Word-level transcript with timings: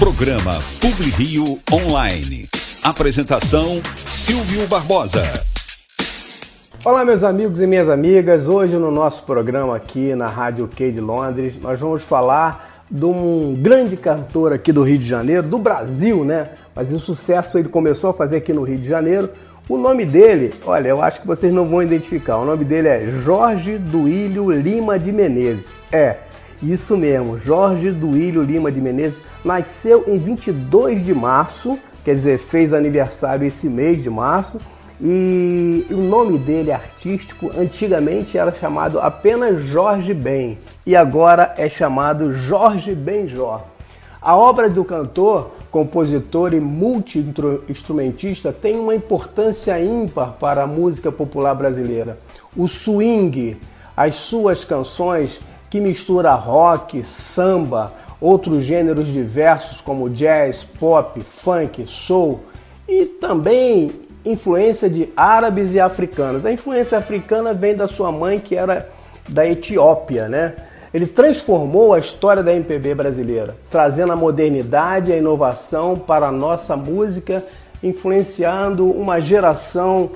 Programa 0.00 0.58
Publi 0.80 1.10
Rio 1.10 1.58
Online. 1.70 2.48
Apresentação 2.82 3.82
Silvio 4.06 4.66
Barbosa. 4.66 5.22
Olá, 6.82 7.04
meus 7.04 7.22
amigos 7.22 7.60
e 7.60 7.66
minhas 7.66 7.86
amigas. 7.90 8.48
Hoje 8.48 8.76
no 8.76 8.90
nosso 8.90 9.24
programa 9.24 9.76
aqui 9.76 10.14
na 10.14 10.26
Rádio 10.26 10.66
K 10.68 10.90
de 10.90 11.00
Londres, 11.02 11.60
nós 11.60 11.78
vamos 11.78 12.02
falar 12.02 12.86
de 12.90 13.04
um 13.04 13.54
grande 13.60 13.94
cantor 13.94 14.54
aqui 14.54 14.72
do 14.72 14.82
Rio 14.82 14.96
de 14.96 15.06
Janeiro, 15.06 15.42
do 15.42 15.58
Brasil, 15.58 16.24
né? 16.24 16.48
Mas 16.74 16.90
o 16.90 16.98
sucesso 16.98 17.58
ele 17.58 17.68
começou 17.68 18.08
a 18.08 18.14
fazer 18.14 18.38
aqui 18.38 18.54
no 18.54 18.62
Rio 18.62 18.78
de 18.78 18.88
Janeiro. 18.88 19.28
O 19.68 19.76
nome 19.76 20.06
dele, 20.06 20.54
olha, 20.64 20.88
eu 20.88 21.02
acho 21.02 21.20
que 21.20 21.26
vocês 21.26 21.52
não 21.52 21.68
vão 21.68 21.82
identificar. 21.82 22.38
O 22.38 22.46
nome 22.46 22.64
dele 22.64 22.88
é 22.88 23.06
Jorge 23.06 23.76
Duílio 23.76 24.50
Lima 24.50 24.98
de 24.98 25.12
Menezes. 25.12 25.72
É, 25.92 26.16
isso 26.62 26.96
mesmo, 26.96 27.38
Jorge 27.38 27.90
Duílio 27.90 28.42
Lima 28.42 28.70
de 28.70 28.80
Menezes 28.80 29.20
nasceu 29.44 30.04
em 30.06 30.18
22 30.18 31.04
de 31.04 31.14
março, 31.14 31.78
quer 32.04 32.14
dizer, 32.14 32.38
fez 32.38 32.74
aniversário 32.74 33.46
esse 33.46 33.68
mês 33.68 34.02
de 34.02 34.10
março. 34.10 34.58
E 35.02 35.86
o 35.90 35.96
nome 35.96 36.36
dele 36.36 36.70
artístico 36.70 37.50
antigamente 37.56 38.36
era 38.36 38.52
chamado 38.52 39.00
apenas 39.00 39.64
Jorge 39.64 40.12
Ben 40.12 40.58
e 40.84 40.94
agora 40.94 41.54
é 41.56 41.70
chamado 41.70 42.34
Jorge 42.34 42.94
Benjor. 42.94 43.62
A 44.20 44.36
obra 44.36 44.68
do 44.68 44.84
cantor, 44.84 45.52
compositor 45.70 46.52
e 46.52 46.60
multi-instrumentista 46.60 48.52
tem 48.52 48.78
uma 48.78 48.94
importância 48.94 49.82
ímpar 49.82 50.32
para 50.32 50.64
a 50.64 50.66
música 50.66 51.10
popular 51.10 51.54
brasileira. 51.54 52.18
O 52.54 52.68
swing, 52.68 53.56
as 53.96 54.16
suas 54.16 54.62
canções 54.62 55.40
que 55.70 55.80
mistura 55.80 56.34
rock, 56.34 57.04
samba, 57.04 57.92
outros 58.20 58.64
gêneros 58.64 59.06
diversos 59.06 59.80
como 59.80 60.10
jazz, 60.10 60.64
pop, 60.78 61.18
funk, 61.20 61.86
soul 61.86 62.40
e 62.88 63.06
também 63.06 63.90
influência 64.24 64.90
de 64.90 65.08
árabes 65.16 65.72
e 65.74 65.80
africanos. 65.80 66.44
A 66.44 66.52
influência 66.52 66.98
africana 66.98 67.54
vem 67.54 67.74
da 67.74 67.86
sua 67.86 68.10
mãe 68.12 68.38
que 68.38 68.56
era 68.56 68.90
da 69.28 69.46
Etiópia, 69.46 70.28
né? 70.28 70.54
Ele 70.92 71.06
transformou 71.06 71.94
a 71.94 72.00
história 72.00 72.42
da 72.42 72.52
MPB 72.52 72.96
brasileira, 72.96 73.56
trazendo 73.70 74.12
a 74.12 74.16
modernidade 74.16 75.12
e 75.12 75.14
a 75.14 75.18
inovação 75.18 75.96
para 75.96 76.26
a 76.26 76.32
nossa 76.32 76.76
música, 76.76 77.44
influenciando 77.80 78.90
uma 78.90 79.20
geração 79.20 80.10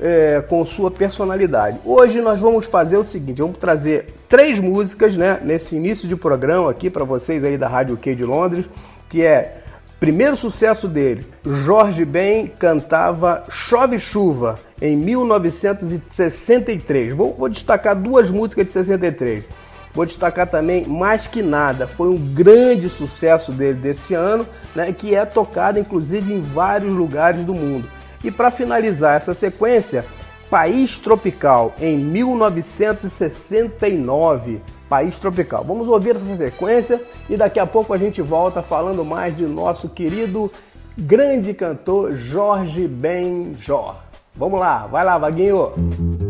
é, 0.00 0.42
com 0.48 0.64
sua 0.64 0.90
personalidade. 0.90 1.78
Hoje 1.84 2.20
nós 2.20 2.40
vamos 2.40 2.64
fazer 2.64 2.96
o 2.96 3.04
seguinte, 3.04 3.42
vamos 3.42 3.58
trazer 3.58 4.06
três 4.28 4.58
músicas, 4.58 5.14
né, 5.14 5.38
nesse 5.42 5.76
início 5.76 6.08
de 6.08 6.16
programa 6.16 6.70
aqui 6.70 6.88
para 6.88 7.04
vocês 7.04 7.44
aí 7.44 7.58
da 7.58 7.68
Rádio 7.68 7.96
Q 7.96 8.14
de 8.14 8.24
Londres, 8.24 8.64
que 9.08 9.24
é 9.24 9.58
primeiro 9.98 10.36
sucesso 10.36 10.86
dele. 10.88 11.26
Jorge 11.44 12.04
Ben 12.06 12.46
cantava 12.46 13.44
Chove 13.50 13.98
Chuva 13.98 14.54
em 14.80 14.96
1963. 14.96 17.12
Vou, 17.12 17.34
vou 17.34 17.50
destacar 17.50 17.94
duas 17.94 18.30
músicas 18.30 18.66
de 18.66 18.72
63. 18.72 19.44
Vou 19.92 20.06
destacar 20.06 20.46
também 20.46 20.86
Mais 20.86 21.26
Que 21.26 21.42
Nada, 21.42 21.86
foi 21.86 22.08
um 22.08 22.16
grande 22.16 22.88
sucesso 22.88 23.52
dele 23.52 23.80
desse 23.80 24.14
ano, 24.14 24.46
né, 24.74 24.90
que 24.92 25.14
é 25.14 25.26
tocado 25.26 25.78
inclusive 25.80 26.32
em 26.32 26.40
vários 26.40 26.94
lugares 26.94 27.44
do 27.44 27.52
mundo. 27.52 27.99
E 28.22 28.30
para 28.30 28.50
finalizar 28.50 29.16
essa 29.16 29.32
sequência, 29.34 30.04
País 30.50 30.98
Tropical, 30.98 31.72
em 31.80 31.96
1969. 31.96 34.60
País 34.88 35.18
Tropical. 35.18 35.64
Vamos 35.64 35.88
ouvir 35.88 36.16
essa 36.16 36.36
sequência 36.36 37.00
e 37.28 37.36
daqui 37.36 37.60
a 37.60 37.66
pouco 37.66 37.92
a 37.92 37.98
gente 37.98 38.20
volta 38.20 38.60
falando 38.60 39.04
mais 39.04 39.36
de 39.36 39.46
nosso 39.46 39.88
querido 39.88 40.50
grande 40.98 41.54
cantor 41.54 42.12
Jorge 42.14 42.88
Benjor. 42.88 43.94
Vamos 44.34 44.58
lá, 44.58 44.88
vai 44.88 45.04
lá, 45.04 45.16
Vaguinho! 45.16 46.29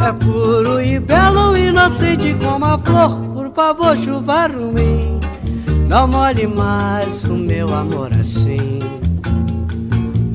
é 0.00 0.12
puro 0.12 0.80
e 0.80 0.98
belo, 0.98 1.56
inocente 1.56 2.36
como 2.42 2.64
a 2.64 2.78
flor. 2.78 3.18
Por 3.34 3.50
favor, 3.52 3.96
chuva 3.96 4.46
ruim, 4.46 5.20
não 5.88 6.06
molhe 6.06 6.46
mais 6.46 7.24
o 7.24 7.34
meu 7.34 7.74
amor 7.74 8.10
assim. 8.12 8.80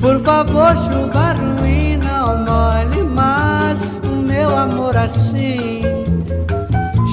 Por 0.00 0.20
favor, 0.22 0.74
chuva 0.76 1.34
ruim, 1.34 1.96
não 1.98 2.38
molhe 2.44 3.02
mais 3.04 4.00
o 4.04 4.16
meu 4.16 4.56
amor 4.56 4.96
assim. 4.96 5.82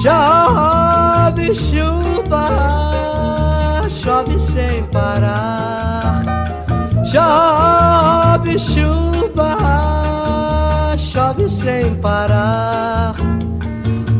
Chove 0.02 1.54
chuva, 1.54 2.46
chove 3.88 4.38
sem 4.40 4.82
parar. 4.84 6.22
Chove 7.04 8.58
chuva, 8.58 9.56
chove 11.20 11.48
sem 11.50 11.94
parar. 11.96 13.14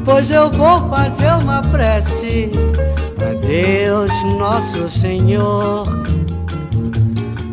Pois 0.05 0.31
eu 0.31 0.51
vou 0.51 0.79
fazer 0.91 1.33
uma 1.43 1.63
prece 1.63 2.51
pra 3.17 3.33
Deus 3.35 4.13
nosso 4.39 4.89
Senhor, 4.89 5.87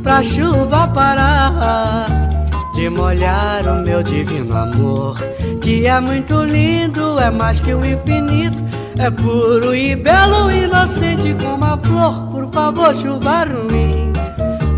pra 0.03 0.22
chuva 0.22 0.88
parar 0.88 2.07
de 2.75 2.90
molhar 2.90 3.66
o 3.68 3.84
meu 3.84 4.03
divino 4.03 4.56
amor, 4.56 5.16
que 5.62 5.86
é 5.88 6.00
muito 6.02 6.44
lindo, 6.44 7.18
é 7.19 7.31
mais 7.31 7.62
que 7.62 7.74
o 7.74 7.86
infinito. 7.86 8.57
É 9.00 9.12
puro 9.12 9.75
e 9.75 9.96
belo, 9.96 10.52
inocente 10.52 11.36
como 11.40 11.63
a 11.63 11.78
flor. 11.78 12.31
Por 12.31 12.50
favor, 12.52 12.96
chuva 12.96 13.44
ruim 13.44 14.12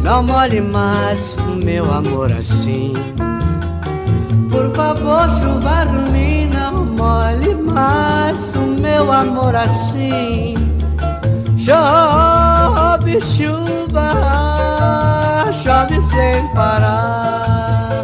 não 0.04 0.24
molhe 0.24 0.60
mais 0.60 1.38
o 1.48 1.64
meu 1.64 1.86
amor 1.94 2.32
assim. 2.32 2.94
Por 4.60 4.76
favor, 4.76 5.30
chuva 5.40 5.84
ruim, 5.84 6.50
não 6.50 6.84
molhe 6.86 7.56
mais 7.56 8.38
o 8.56 8.82
meu 8.82 9.10
amor 9.10 9.56
assim. 9.56 10.54
Chove 11.58 13.22
chuva, 13.22 14.12
chove 15.64 16.02
sem 16.12 16.46
parar. 16.54 18.04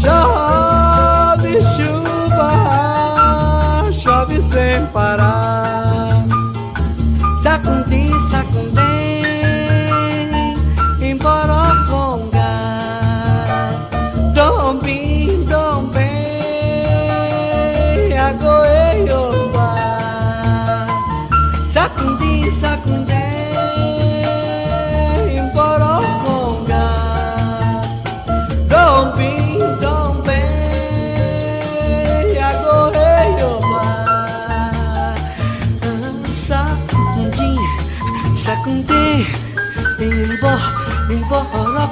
Chove 0.00 1.62
chuva, 1.76 2.50
chove 3.92 4.40
sem 4.50 4.86
parar. 4.86 5.43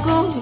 con 0.02 0.41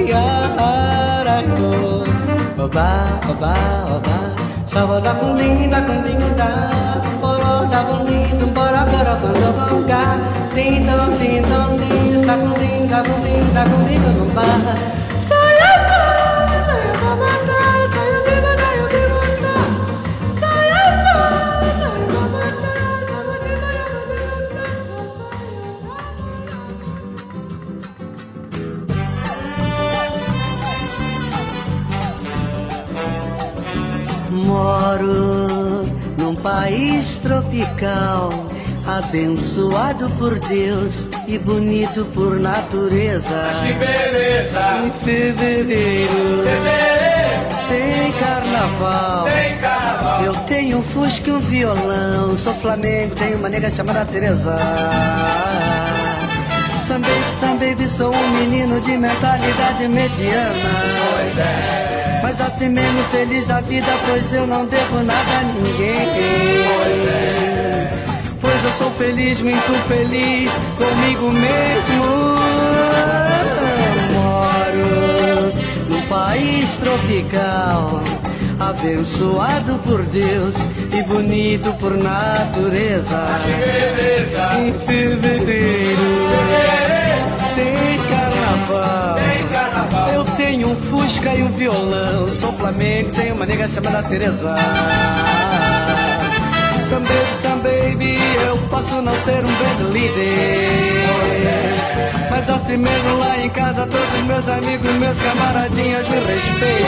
au 2.60 2.68
bas. 2.68 3.24
Ba 3.24 3.36
ba 3.40 3.56
ba, 4.04 4.18
sabo 4.68 5.00
da 5.00 5.14
kung 5.16 5.40
ding 5.40 5.72
da 5.72 5.80
kung 5.80 6.04
ding 6.04 6.20
da, 6.36 6.52
poro 7.24 7.64
da 7.72 7.80
kung 7.88 8.04
ding 8.04 8.36
tum 8.36 8.52
para 8.52 8.84
karo 8.92 9.16
kung 9.24 9.38
do 9.40 9.50
kung 9.70 9.84
ga, 9.88 10.04
ding 10.52 10.84
dong 10.84 11.16
ding 11.16 11.44
dong 11.48 11.80
ding, 11.80 12.20
sa 12.28 12.36
kung 12.36 12.56
ding 12.60 12.84
da 12.92 13.00
kung 13.00 13.24
ding 13.24 13.48
da 13.56 13.64
kung 13.64 13.84
ding 13.88 14.02
da 14.04 14.12
kung 14.12 14.34
ba. 14.36 14.50
País 36.60 37.18
tropical, 37.20 38.30
abençoado 38.86 40.10
por 40.18 40.38
Deus 40.40 41.08
e 41.26 41.38
bonito 41.38 42.04
por 42.14 42.38
natureza. 42.38 43.50
Que 43.66 43.74
beleza! 43.74 44.60
Em 44.84 44.92
fevereiro 44.92 46.44
tem 47.70 48.12
carnaval. 48.12 49.24
Tem 49.24 49.58
carnaval! 49.58 50.26
Eu 50.26 50.34
tenho 50.48 50.80
um 50.80 50.84
fusca 50.84 51.30
e 51.30 51.32
um 51.32 51.40
violão, 51.40 52.38
sou 52.38 52.54
flamengo, 52.56 53.16
tenho 53.16 53.38
uma 53.38 53.48
nega 53.48 53.72
chamada 53.72 54.06
Teresa. 54.06 54.58
Sam 56.78 57.00
baby, 57.02 57.32
sam 57.32 57.56
baby, 57.56 57.88
sou 57.88 58.14
um 58.14 58.30
menino 58.32 58.82
de 58.82 58.98
mentalidade 58.98 59.88
mediana. 59.88 60.56
Pois 61.14 61.38
é, 61.38 61.89
Mas 62.30 62.42
assim 62.42 62.70
mesmo 62.70 63.04
feliz 63.06 63.48
da 63.48 63.60
vida, 63.60 63.88
pois 64.06 64.32
eu 64.32 64.46
não 64.46 64.64
devo 64.64 64.98
nada 64.98 65.40
a 65.40 65.44
ninguém. 65.46 65.96
pois 66.78 67.08
é. 67.08 67.90
Pois 68.40 68.64
eu 68.66 68.72
sou 68.78 68.92
feliz, 68.92 69.42
muito 69.42 69.88
feliz 69.88 70.52
comigo 70.78 71.32
mesmo. 71.32 72.06
Moro 74.14 75.52
num 75.90 76.02
país 76.04 76.78
tropical, 76.78 78.00
abençoado 78.60 79.80
por 79.80 80.04
Deus 80.04 80.56
e 80.94 81.02
bonito 81.02 81.74
por 81.80 81.98
natureza. 81.98 83.24
Em 84.60 84.72
fevereiro 84.72 86.02
tem 87.56 87.98
carnaval. 88.08 89.49
Tenho 90.40 90.70
um 90.70 90.76
Fusca 90.78 91.36
e 91.36 91.44
um 91.44 91.52
violão. 91.52 92.26
Sou 92.30 92.54
Flamengo, 92.54 93.12
tenho 93.12 93.36
uma 93.36 93.46
nega 93.46 93.68
chamada 93.68 94.02
Teresa. 94.08 94.56
Some 96.82 97.06
baby, 97.06 97.34
some 97.34 97.62
baby, 97.62 98.18
eu 98.46 98.58
posso 98.70 99.02
não 99.02 99.14
ser 99.16 99.44
um 99.44 99.54
grande 99.58 99.84
líder. 99.92 100.72
Mas 102.32 102.50
assim 102.50 102.78
mesmo 102.78 103.18
lá 103.18 103.38
em 103.38 103.50
casa, 103.50 103.86
todos 103.86 104.24
meus 104.26 104.48
amigos, 104.48 104.90
meus 104.94 105.20
camaradinhas 105.20 106.08
me 106.08 106.20
respeitam. 106.20 106.88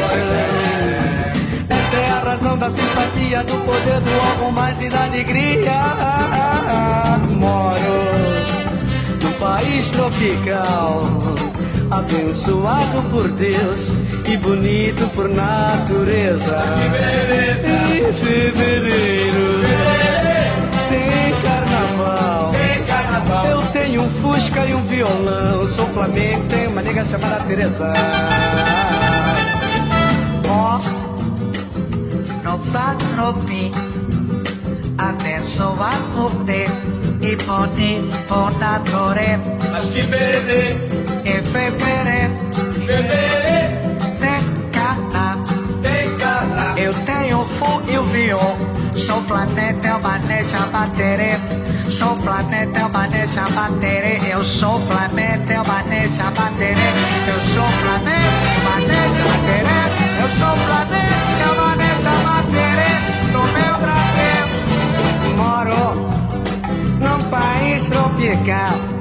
Essa 1.70 1.98
é 1.98 2.10
a 2.10 2.20
razão 2.20 2.58
da 2.58 2.70
simpatia, 2.70 3.44
do 3.44 3.58
poder 3.66 4.00
do 4.00 4.30
algo 4.30 4.54
mais 4.54 4.80
e 4.80 4.88
da 4.88 5.04
alegria. 5.04 5.74
Moro 7.32 8.02
num 9.22 9.34
país 9.34 9.92
tropical, 9.92 11.02
abençoado 11.92 13.02
por 13.10 13.28
Deus 13.30 13.96
e 14.26 14.38
bonito 14.38 15.08
por 15.14 15.28
natureza. 15.28 16.64
Em 17.94 18.14
fevereiro 18.14 19.62
tem 20.90 21.36
carnaval. 21.42 22.52
Eu 23.50 23.62
tenho 23.74 24.04
um 24.04 24.10
Fusca 24.10 24.66
e 24.66 24.74
um 24.74 24.84
violão. 24.84 25.68
Sou 25.68 25.86
Flamengo, 25.88 26.46
tenho 26.48 26.70
uma 26.72 26.82
nega 26.82 27.04
chamada 27.04 27.44
Teresa. 27.44 27.94
Ó, 30.48 30.80
tropa, 32.42 32.96
tropi, 33.16 33.72
abençoado 34.98 36.04
por 36.16 36.44
Deus 36.44 36.70
e 37.22 37.36
poder 37.36 38.04
por 38.28 38.52
natureza. 38.58 39.58
Mas 39.72 39.90
que 39.90 40.04
beleza, 40.04 41.01
E 41.52 41.54
fevereiro 41.54 42.34
fevereiro, 42.86 43.82
tem. 44.22 44.40
Eu 46.82 46.94
tenho 47.06 47.46
fogo 47.46 47.84
e 47.92 47.98
o 47.98 48.04
viol. 48.04 48.56
Sou 48.96 49.22
planeta, 49.24 49.88
é 49.88 49.94
uma 49.94 50.18
deixa 50.20 50.66
baterê. 50.68 51.38
Sou 51.90 52.16
planeta, 52.16 52.80
é 52.80 52.86
uma 52.86 53.08
deixa 53.08 53.42
baterê. 53.50 54.32
Eu 54.32 54.44
sou 54.46 54.80
planeta, 54.80 55.54
é 55.54 55.62
uma 55.62 55.84
deixa 55.84 56.32
baterê. 56.32 56.90
Eu 57.28 57.42
sou 57.42 57.68
planeta, 57.84 58.48
é 58.48 58.60
uma 58.62 58.78
deixa 58.88 59.24
baterê. 59.28 59.80
Eu 60.22 60.30
sou 60.30 60.56
planeta, 60.66 61.44
é 61.44 61.52
uma 61.52 61.76
deixa 61.76 62.14
baterê. 62.24 62.92
No 63.34 63.44
meu 63.58 63.76
Brasil, 63.84 64.48
moro 65.36 65.82
num 67.02 67.20
país 67.30 67.90
tropical. 67.90 69.01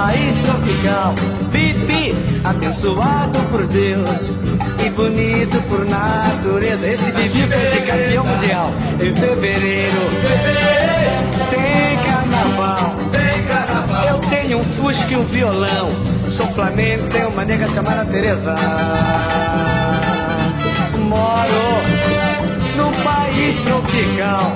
país 0.00 0.36
tropical. 0.42 1.14
Bibi, 1.52 2.16
abençoado 2.42 3.38
por 3.50 3.66
Deus 3.66 4.34
e 4.84 4.90
bonito 4.90 5.60
por 5.68 5.84
natureza. 5.84 6.88
Esse 6.88 7.12
Bibi 7.12 7.46
foi 7.46 7.70
de 7.70 7.80
campeão 7.86 8.24
mundial. 8.24 8.72
Em 8.94 9.14
fevereiro 9.14 10.00
tem 11.50 11.98
carnaval. 12.06 12.94
Eu 14.08 14.18
tenho 14.30 14.58
um 14.58 14.64
fusca 14.64 15.12
e 15.12 15.16
um 15.16 15.24
violão. 15.24 15.90
Sou 16.30 16.46
Flamengo, 16.48 17.06
tenho 17.08 17.28
uma 17.28 17.44
nega 17.44 17.68
chamada 17.68 18.04
Teresa. 18.06 18.54
Moro 20.96 21.82
num 22.76 22.92
país 23.02 23.62
tropical, 23.62 24.52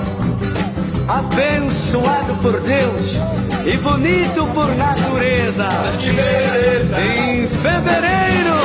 abençoado 1.07 2.33
por 2.35 2.59
Deus 2.61 3.44
e 3.65 3.77
bonito 3.77 4.45
por 4.53 4.75
natureza. 4.75 5.67
Mas 5.83 5.95
que 5.97 6.11
beleza, 6.11 6.99
Em 6.99 7.47
fevereiro 7.47 8.55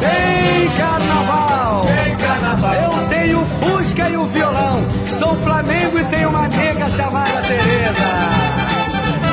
tem 0.00 0.70
carnaval. 0.76 1.80
tem 1.82 2.16
carnaval. 2.16 2.74
Eu 2.74 3.08
tenho 3.08 3.44
Fusca 3.60 4.08
e 4.08 4.16
um 4.16 4.26
violão. 4.26 4.84
Sou 5.18 5.34
Flamengo 5.36 5.98
e 5.98 6.04
tenho 6.04 6.28
uma 6.30 6.48
nega 6.48 6.88
chamada 6.88 7.42
Tereza. 7.42 8.10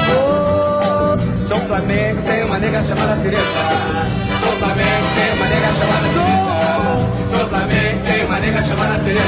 Oh, 0.09 1.17
sou 1.47 1.59
Flamengo, 1.61 2.21
tenho 2.23 2.45
uma 2.47 2.59
nega 2.59 2.81
chamada 2.81 3.15
Tereza. 3.21 3.41
Sou 4.43 4.57
Flamengo, 4.57 5.07
tem 5.15 5.33
uma 5.33 5.47
nega 5.47 5.73
chamada 5.73 6.07
Teresa. 6.13 7.37
Sou 7.37 7.47
Flamengo, 7.47 7.99
tem 8.05 8.25
uma 8.25 8.39
nega 8.39 8.63
chamada 8.63 8.99
Teresa. 8.99 9.21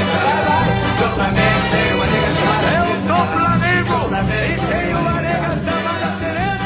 Sou 0.98 1.08
Flamengo, 1.10 1.62
tem 1.70 1.94
uma 1.94 2.06
nega 2.06 2.32
chamada 2.34 2.79
Sou 3.00 3.16
Flamengo 3.16 4.10
e 4.14 4.56
tenho 4.66 4.98
uma 4.98 5.20
nega 5.22 5.56
chamada 5.56 6.06
Flamengo 6.06 6.18
Tereza. 6.20 6.60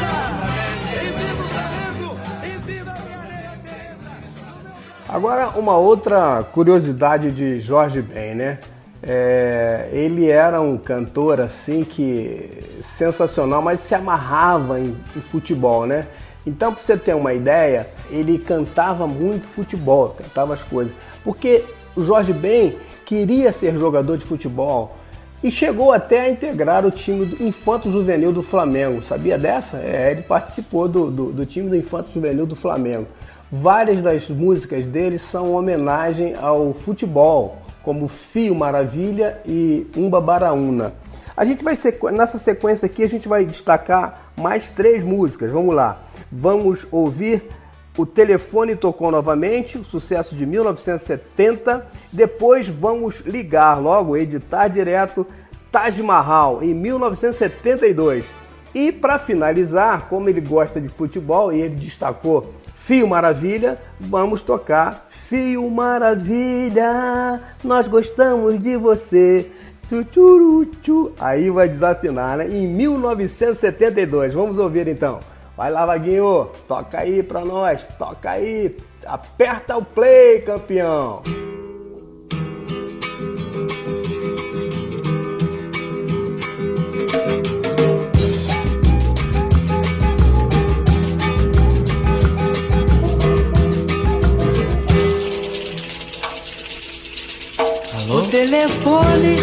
Agora, 5.08 5.50
uma 5.50 5.76
outra 5.76 6.42
curiosidade 6.42 7.30
de 7.30 7.60
Jorge 7.60 8.02
Ben, 8.02 8.34
né? 8.34 8.58
É, 9.00 9.88
ele 9.92 10.28
era 10.28 10.60
um 10.60 10.76
cantor 10.76 11.40
assim 11.40 11.84
que 11.84 12.50
sensacional, 12.82 13.62
mas 13.62 13.78
se 13.78 13.94
amarrava 13.94 14.80
em, 14.80 14.96
em 15.14 15.20
futebol, 15.20 15.86
né? 15.86 16.08
Então, 16.44 16.72
para 16.72 16.82
você 16.82 16.96
ter 16.96 17.14
uma 17.14 17.32
ideia, 17.32 17.86
ele 18.10 18.38
cantava 18.38 19.06
muito 19.06 19.46
futebol, 19.46 20.16
cantava 20.18 20.54
as 20.54 20.64
coisas, 20.64 20.92
porque 21.22 21.64
o 21.94 22.02
Jorge 22.02 22.32
Ben 22.32 22.76
queria 23.06 23.52
ser 23.52 23.76
jogador 23.78 24.18
de 24.18 24.24
futebol 24.24 24.96
e 25.44 25.50
chegou 25.50 25.92
até 25.92 26.22
a 26.22 26.30
integrar 26.30 26.86
o 26.86 26.90
time 26.90 27.26
do 27.26 27.44
Infanto 27.44 27.90
Juvenil 27.90 28.32
do 28.32 28.42
Flamengo. 28.42 29.02
Sabia 29.02 29.36
dessa? 29.36 29.76
É, 29.76 30.10
ele 30.10 30.22
participou 30.22 30.88
do, 30.88 31.10
do, 31.10 31.32
do 31.34 31.44
time 31.44 31.68
do 31.68 31.76
Infanto 31.76 32.10
Juvenil 32.10 32.46
do 32.46 32.56
Flamengo. 32.56 33.06
Várias 33.52 34.00
das 34.00 34.26
músicas 34.30 34.86
dele 34.86 35.18
são 35.18 35.54
homenagem 35.54 36.32
ao 36.40 36.72
futebol, 36.72 37.58
como 37.82 38.08
Fio 38.08 38.54
Maravilha 38.54 39.38
e 39.44 39.86
Umba 39.94 40.18
Baraúna. 40.18 40.94
A 41.36 41.44
gente 41.44 41.62
vai 41.62 41.74
nessa 42.10 42.38
sequência 42.38 42.86
aqui 42.86 43.02
a 43.02 43.08
gente 43.08 43.28
vai 43.28 43.44
destacar 43.44 44.32
mais 44.34 44.70
três 44.70 45.04
músicas. 45.04 45.50
Vamos 45.50 45.74
lá. 45.74 46.00
Vamos 46.32 46.86
ouvir 46.90 47.42
o 47.96 48.04
telefone 48.04 48.74
tocou 48.74 49.10
novamente, 49.10 49.78
o 49.78 49.84
sucesso 49.84 50.34
de 50.34 50.44
1970. 50.44 51.86
Depois 52.12 52.66
vamos 52.66 53.20
ligar 53.20 53.80
logo, 53.80 54.16
editar 54.16 54.68
direto 54.68 55.26
Taj 55.70 56.02
Mahal 56.02 56.62
em 56.62 56.74
1972. 56.74 58.24
E 58.74 58.90
para 58.90 59.18
finalizar, 59.18 60.08
como 60.08 60.28
ele 60.28 60.40
gosta 60.40 60.80
de 60.80 60.88
futebol 60.88 61.52
e 61.52 61.60
ele 61.60 61.76
destacou 61.76 62.52
Fio 62.84 63.06
Maravilha, 63.06 63.78
vamos 64.00 64.42
tocar 64.42 65.06
Fio 65.28 65.70
Maravilha, 65.70 67.40
nós 67.62 67.86
gostamos 67.86 68.60
de 68.60 68.76
você. 68.76 69.50
Aí 71.20 71.50
vai 71.50 71.68
desafinar, 71.68 72.38
né? 72.38 72.48
Em 72.48 72.66
1972. 72.66 74.34
Vamos 74.34 74.58
ouvir 74.58 74.88
então. 74.88 75.20
Vai 75.56 75.70
lá, 75.70 75.86
Vaguinho, 75.86 76.50
toca 76.66 76.98
aí 76.98 77.22
pra 77.22 77.44
nós, 77.44 77.86
toca 77.96 78.30
aí, 78.30 78.76
aperta 79.06 79.76
o 79.76 79.84
play, 79.84 80.40
campeão. 80.40 81.22
O 98.10 98.20
telefone 98.28 99.36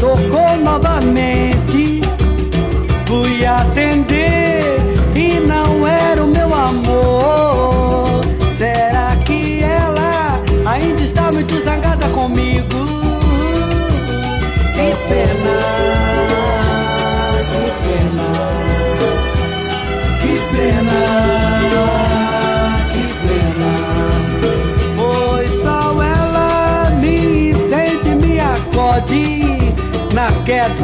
tocou 0.00 0.56
novamente. 0.56 2.00
Fui 3.06 3.46
atender 3.46 4.19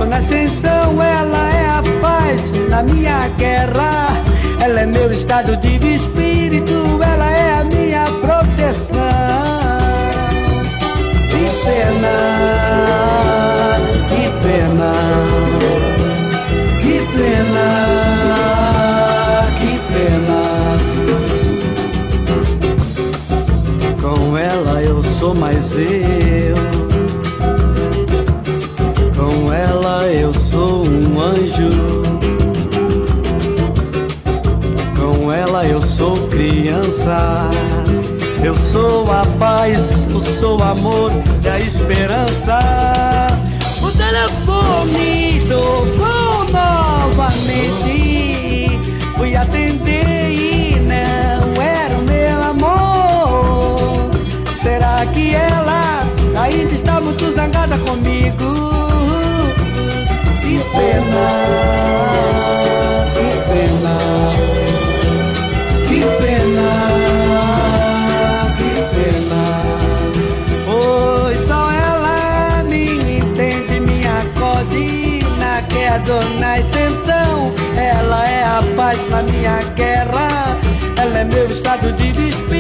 na 0.06 0.18
ascensão, 0.18 1.02
ela 1.02 1.52
é 1.52 1.68
a 1.68 1.82
paz 2.00 2.40
na 2.68 2.82
minha 2.82 3.28
guerra. 3.36 4.16
Ela 4.60 4.80
é 4.80 4.86
meu 4.86 5.10
estado 5.10 5.56
de 5.56 5.76
espírito, 5.94 6.98
ela 7.02 7.30
é 7.30 7.60
a 7.60 7.64
minha 7.64 8.04
proteção. 8.04 8.96
Que 11.30 11.44
pena, 11.64 12.16
que 14.08 14.28
pena, 14.42 14.92
que 16.80 16.96
pena, 17.16 17.68
que 19.58 19.72
pena. 19.92 20.40
Com 24.00 24.36
ela 24.36 24.82
eu 24.82 25.02
sou 25.02 25.34
mais 25.34 25.72
eu. 25.72 26.75
um 31.16 31.20
anjo. 31.20 31.70
Com 34.96 35.32
ela 35.32 35.64
eu 35.64 35.80
sou 35.80 36.14
criança. 36.28 37.49
Eu 38.42 38.54
sou 38.70 39.11
a 39.11 39.23
paz, 39.38 40.06
eu 40.11 40.20
sou 40.20 40.61
o 40.61 40.62
amor 40.62 41.11
e 41.42 41.49
a 41.49 41.58
esperança. 41.58 42.58
O 43.82 43.90
telefone 43.92 45.40
tocou 45.49 46.44
novamente. 46.52 47.96
Fui 49.16 49.35
atender 49.35 50.30
e 50.30 50.78
não 50.80 51.62
era 51.62 51.94
o 51.96 52.02
meu 52.02 52.42
amor. 52.50 54.11
Será 54.62 55.06
que 55.06 55.35
ela 55.35 56.02
ainda 56.38 56.75
está 56.75 57.00
muito 57.00 57.32
zangada 57.32 57.78
comigo? 57.78 58.25
The 81.83 81.92
de. 81.92 82.55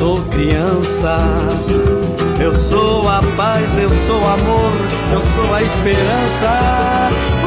sou 0.00 0.16
criança. 0.30 1.18
Eu 2.42 2.54
sou 2.54 3.06
a 3.06 3.20
paz, 3.36 3.68
eu 3.76 3.90
sou 4.06 4.16
amor, 4.16 4.72
eu 5.12 5.20
sou 5.20 5.54
a 5.54 5.62
esperança. 5.62 7.39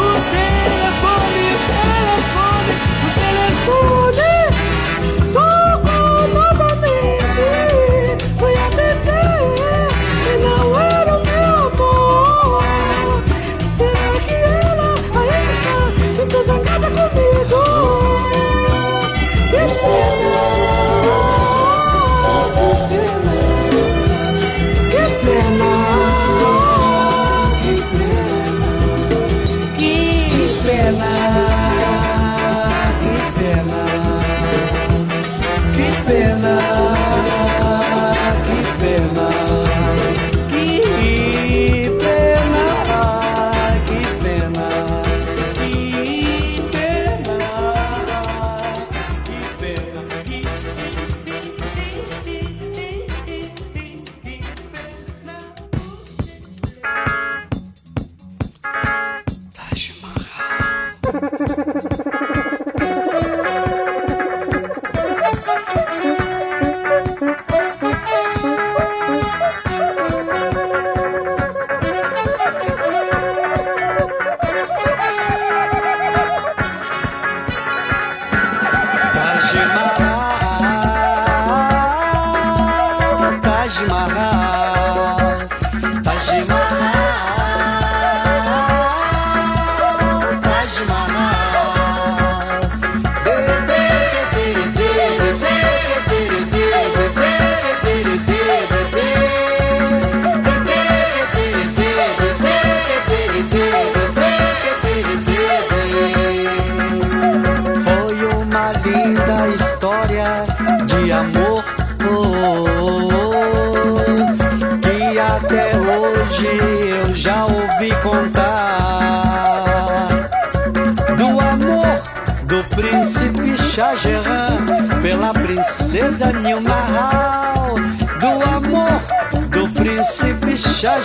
princesa 126.04 126.34
Nilmahal, 126.34 127.76
do 128.20 128.28
amor 128.28 129.02
do 129.50 129.70
príncipe 129.72 130.58
Shah 130.58 131.00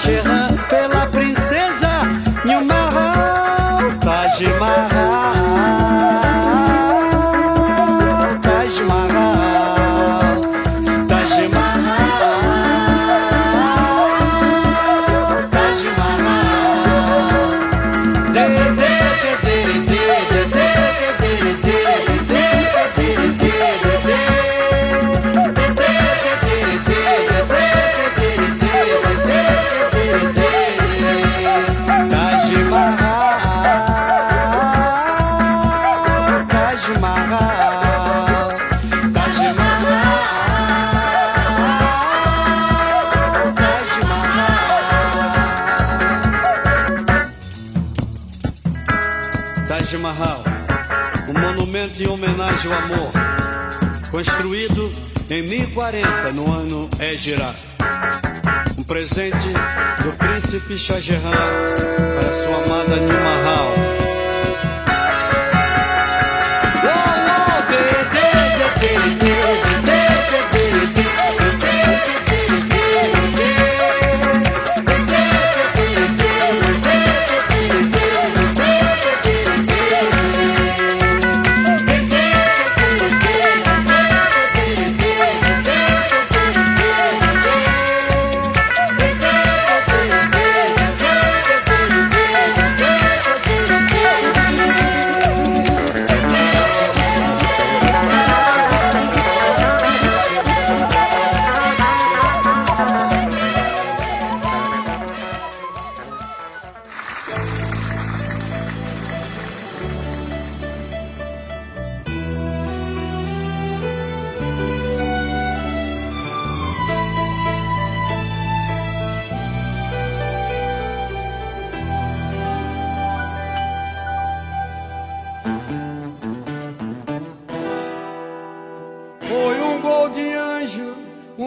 pela 0.68 1.06
princesa 1.06 1.37
Taj 36.88 37.00
Mahal, 37.00 38.48
Taj 39.12 39.52
Mahal, 39.52 40.08
Taj 43.54 43.92
Mahal. 44.08 44.72
Taj 49.68 49.96
Mahal, 49.98 50.40
um 51.28 51.34
monumento 51.38 52.02
em 52.02 52.08
homenagem 52.08 52.72
ao 52.72 52.78
amor, 52.78 53.12
construído 54.10 54.90
em 55.28 55.42
1040 55.42 56.32
no 56.32 56.50
ano 56.50 56.88
Égira. 56.98 57.54
Um 58.78 58.82
presente 58.82 59.52
do 60.02 60.12
príncipe 60.16 60.78
Shah 60.78 61.00
Jahan 61.00 61.20
para 62.14 62.32
sua 62.32 62.64
amada 62.64 62.96
Nimahal. 62.96 63.97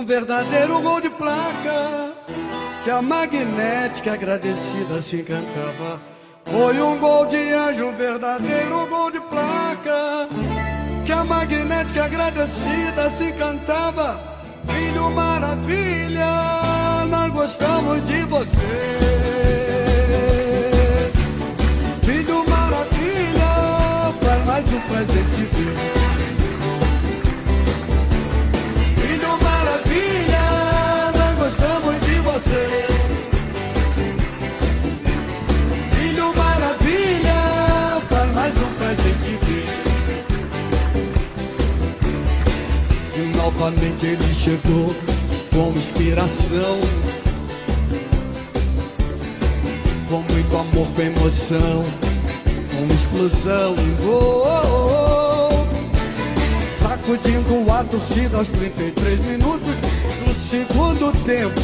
Um 0.01 0.05
verdadeiro 0.05 0.81
gol 0.81 0.99
de 0.99 1.11
placa 1.11 2.11
que 2.83 2.89
a 2.89 3.03
magnética 3.03 4.13
agradecida 4.13 4.95
assim 4.97 5.23
cantava. 5.23 6.01
Foi 6.45 6.81
um 6.81 6.97
gol 6.97 7.27
de 7.27 7.37
anjo, 7.53 7.85
um 7.85 7.95
verdadeiro 7.95 8.87
gol 8.87 9.11
de 9.11 9.21
placa 9.21 10.27
que 11.05 11.11
a 11.11 11.23
magnética 11.23 12.05
agradecida 12.05 13.05
assim 13.05 13.31
cantava. 13.33 14.19
Filho 14.67 15.11
maravilha, 15.11 16.25
nós 17.07 17.31
gostamos 17.31 18.03
de 18.03 18.23
você. 18.23 18.97
Filho 22.03 22.43
maravilha, 22.49 24.13
para 24.19 24.45
mais 24.45 24.73
um 24.73 24.79
presente 24.81 25.29
de 25.35 26.00
novamente 43.61 44.07
ele 44.07 44.33
chegou 44.33 44.95
com 45.53 45.69
inspiração, 45.77 46.79
com 50.09 50.23
muito 50.33 50.57
amor, 50.57 50.87
com 50.87 51.01
emoção, 51.03 51.85
com 52.71 52.91
explosão. 52.91 53.75
Oh, 54.03 54.47
oh, 54.47 55.49
oh. 55.51 56.81
Sacudindo 56.81 57.71
a 57.71 57.83
torcida 57.83 58.37
aos 58.37 58.47
33 58.47 59.19
minutos 59.25 59.75
do 60.25 60.33
segundo 60.49 61.11
tempo. 61.23 61.61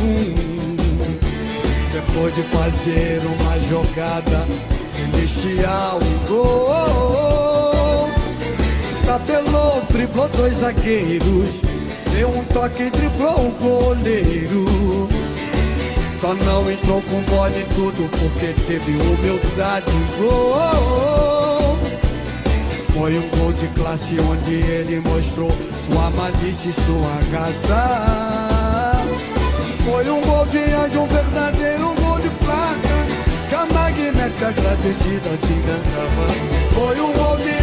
Depois 1.91 2.35
de 2.35 2.43
fazer 2.43 3.21
uma 3.25 3.59
jogada 3.67 4.45
celestial, 4.95 5.97
gol. 6.27 8.11
Tapelou, 9.03 9.81
driblou 9.89 10.27
dois 10.29 10.57
zagueiros 10.57 11.76
Deu 12.17 12.29
um 12.29 12.43
toque, 12.45 12.89
driblou 12.89 13.47
o 13.47 13.51
goleiro. 13.61 14.65
Só 16.19 16.33
não 16.33 16.71
entrou 16.71 16.99
com 17.03 17.21
bola 17.29 17.55
e 17.55 17.63
tudo 17.75 18.09
porque 18.09 18.55
teve 18.65 18.93
humildade. 18.93 19.91
Gol. 20.17 21.77
Foi 22.91 23.19
um 23.19 23.29
gol 23.37 23.53
de 23.53 23.67
classe 23.67 24.15
onde 24.19 24.55
ele 24.55 24.99
mostrou 25.07 25.51
sua 25.87 26.09
malícia 26.09 26.69
e 26.69 26.73
sua 26.73 27.19
casa. 27.31 29.05
Foi 29.85 30.09
um 30.09 30.21
gol 30.21 30.47
de 30.47 30.57
anjo, 30.57 31.01
um 31.01 31.07
verdadeiro 31.07 31.93
gol 32.01 32.19
de 32.19 32.29
placa. 32.43 32.97
Que 33.47 33.53
a 33.53 33.67
magnética 33.71 34.47
agradecida 34.47 35.37
te 35.37 35.53
encantava. 35.53 36.25
Foi 36.73 36.99
um 36.99 37.13
gol 37.13 37.37
de 37.37 37.56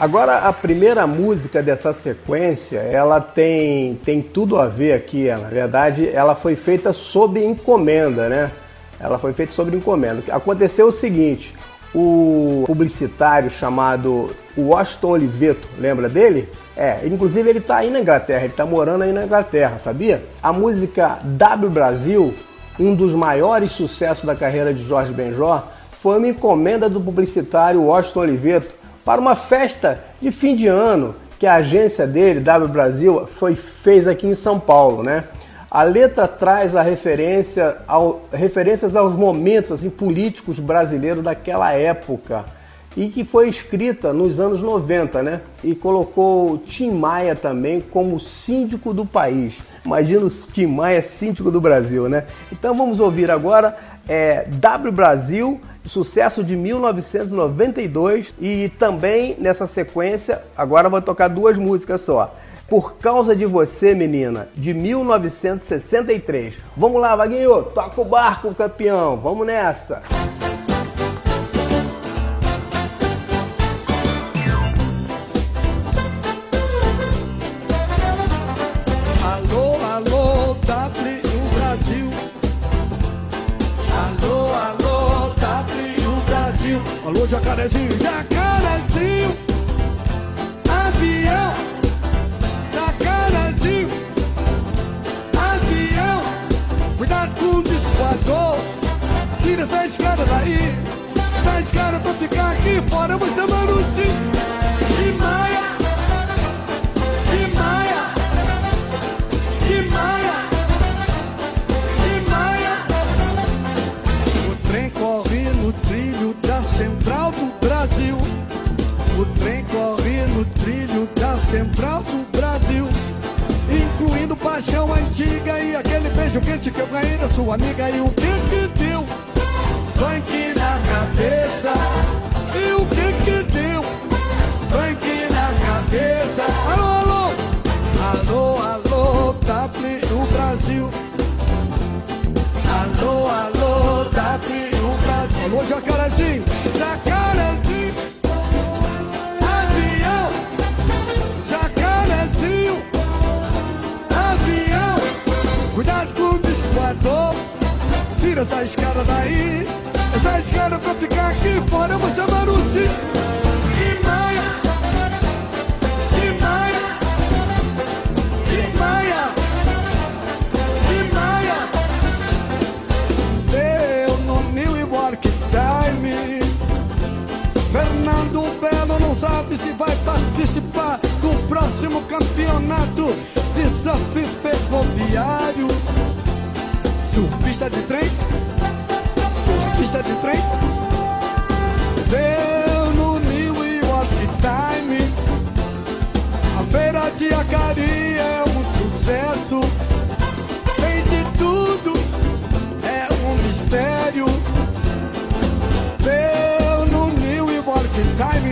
Agora, 0.00 0.38
a 0.38 0.52
primeira 0.54 1.06
música 1.06 1.62
dessa 1.62 1.92
sequência, 1.92 2.78
ela 2.78 3.20
tem, 3.20 3.96
tem 4.02 4.22
tudo 4.22 4.58
a 4.58 4.66
ver 4.66 4.94
aqui. 4.94 5.28
Na 5.28 5.48
verdade, 5.48 6.08
ela 6.08 6.34
foi 6.34 6.56
feita 6.56 6.90
sob 6.94 7.38
encomenda, 7.44 8.26
né? 8.26 8.50
Ela 8.98 9.18
foi 9.18 9.34
feita 9.34 9.52
sob 9.52 9.76
encomenda. 9.76 10.22
Aconteceu 10.34 10.86
o 10.86 10.92
seguinte: 10.92 11.54
o 11.94 12.64
publicitário 12.66 13.50
chamado 13.50 14.30
Washington 14.56 15.08
Oliveto, 15.08 15.68
lembra 15.78 16.08
dele? 16.08 16.48
É, 16.74 17.06
inclusive 17.06 17.50
ele 17.50 17.58
está 17.58 17.76
aí 17.76 17.90
na 17.90 18.00
Inglaterra, 18.00 18.44
ele 18.44 18.52
está 18.54 18.64
morando 18.64 19.02
aí 19.02 19.12
na 19.12 19.24
Inglaterra, 19.24 19.78
sabia? 19.78 20.24
A 20.42 20.50
música 20.50 21.18
W 21.24 21.68
Brasil, 21.68 22.32
um 22.78 22.94
dos 22.94 23.12
maiores 23.12 23.72
sucessos 23.72 24.24
da 24.24 24.34
carreira 24.34 24.72
de 24.72 24.82
Jorge 24.82 25.12
Benjor, 25.12 25.62
foi 26.00 26.16
uma 26.16 26.28
encomenda 26.28 26.88
do 26.88 27.02
publicitário 27.02 27.82
Washington 27.82 28.20
Oliveto 28.20 28.79
para 29.10 29.20
uma 29.20 29.34
festa 29.34 30.04
de 30.22 30.30
fim 30.30 30.54
de 30.54 30.68
ano 30.68 31.16
que 31.36 31.44
a 31.44 31.54
agência 31.54 32.06
dele, 32.06 32.38
W 32.38 32.68
Brasil, 32.70 33.26
foi, 33.26 33.56
fez 33.56 34.06
aqui 34.06 34.24
em 34.24 34.36
São 34.36 34.60
Paulo, 34.60 35.02
né? 35.02 35.24
A 35.68 35.82
letra 35.82 36.28
traz 36.28 36.76
a 36.76 36.82
referência 36.82 37.78
ao, 37.88 38.22
referências 38.32 38.94
aos 38.94 39.16
momentos 39.16 39.72
assim, 39.72 39.90
políticos 39.90 40.60
brasileiros 40.60 41.24
daquela 41.24 41.72
época 41.72 42.44
e 42.96 43.08
que 43.08 43.24
foi 43.24 43.48
escrita 43.48 44.12
nos 44.12 44.38
anos 44.38 44.62
90, 44.62 45.24
né? 45.24 45.40
E 45.64 45.74
colocou 45.74 46.58
Tim 46.58 46.92
Maia 46.92 47.34
também 47.34 47.80
como 47.80 48.20
síndico 48.20 48.94
do 48.94 49.04
país. 49.04 49.58
Imagina 49.84 50.24
o 50.24 50.30
Tim 50.30 50.66
Maia 50.66 51.02
síndico 51.02 51.50
do 51.50 51.60
Brasil, 51.60 52.08
né? 52.08 52.26
Então 52.52 52.72
vamos 52.74 53.00
ouvir 53.00 53.28
agora 53.28 53.76
é, 54.08 54.44
W 54.46 54.92
Brasil 54.92 55.60
sucesso 55.84 56.44
de 56.44 56.56
1992 56.56 58.32
e 58.40 58.68
também 58.78 59.36
nessa 59.38 59.66
sequência, 59.66 60.42
agora 60.56 60.88
vou 60.88 61.00
tocar 61.00 61.28
duas 61.28 61.56
músicas 61.56 62.00
só. 62.02 62.34
Por 62.68 62.94
causa 62.94 63.34
de 63.34 63.44
você, 63.44 63.94
menina, 63.94 64.48
de 64.54 64.72
1963. 64.72 66.54
Vamos 66.76 67.00
lá, 67.00 67.16
Vaguinho, 67.16 67.64
toca 67.64 68.00
o 68.00 68.04
barco, 68.04 68.54
campeão. 68.54 69.16
Vamos 69.16 69.46
nessa. 69.46 70.02
Alô, 70.04 70.49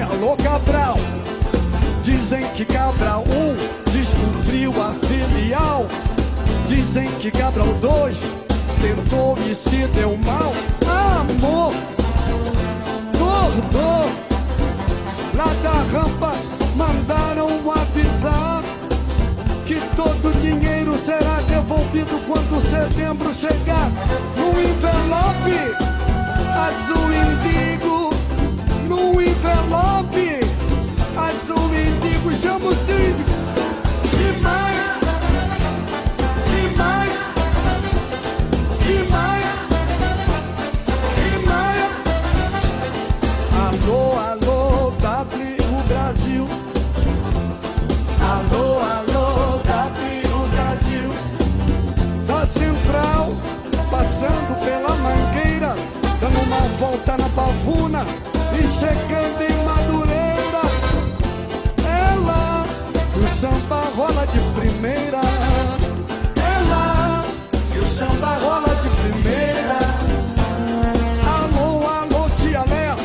Alô 0.02 0.36
Cabral. 0.36 0.96
Dizem 2.02 2.46
que 2.54 2.64
Cabral 2.64 3.24
1 3.26 3.92
descobriu 3.92 4.72
a 4.80 4.94
filial. 5.06 5.86
Dizem 6.66 7.10
que 7.18 7.30
Cabral 7.30 7.72
2 7.80 8.16
tentou 8.80 9.36
e 9.46 9.54
se 9.54 9.86
deu 9.88 10.16
mal. 10.18 10.52
Amor, 10.86 11.72
gordo, 13.18 14.10
lá 15.34 15.52
da 15.62 15.98
rampa 15.98 16.32
mandaram 16.76 17.48
avisar 17.70 18.62
que 19.64 19.80
todo 19.94 20.28
o 20.28 20.40
dinheiro 20.40 20.96
será 20.98 21.40
devolvido 21.48 22.18
quando 22.26 22.62
setembro 22.70 23.34
chegar. 23.34 23.90
No 24.36 24.48
envelope 24.60 25.88
azul 26.54 27.12
indigo, 27.12 28.07
no 28.98 29.20
envelope 29.20 30.40
azul 31.16 31.70
indigo, 31.72 32.32
chama 32.42 32.66
o 32.66 32.74
síndico. 32.74 33.38
Demais, 34.18 34.80
demais, 36.50 37.12
demais, 38.84 39.46
demais. 41.14 41.90
Alô, 43.66 44.18
alô, 44.18 44.92
W 45.00 45.82
Brasil. 45.86 46.48
Alô, 48.20 48.66
alô, 48.80 49.58
W 49.64 50.38
Brasil. 50.54 51.08
Da 52.26 52.46
central, 52.46 53.32
passando 53.90 54.52
pela 54.64 54.94
mangueira, 54.96 55.76
dando 56.20 56.40
uma 56.40 56.60
volta 56.78 57.16
na 57.16 57.28
pavuna 57.30 58.27
chegando 58.78 59.42
em 59.42 59.64
Madureira. 59.64 60.62
Que 63.12 63.20
o 63.20 63.28
samba 63.40 63.80
rola 63.96 64.26
de 64.26 64.40
primeira. 64.60 65.20
Que 67.72 67.78
o 67.78 67.86
samba 67.86 68.34
rola 68.34 68.74
de 68.82 68.88
primeira. 69.02 69.78
Alô, 71.26 71.86
alô, 71.86 72.28
tia 72.40 72.64
Léa, 72.64 72.96